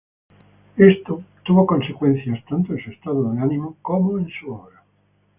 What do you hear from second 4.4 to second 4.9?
obra.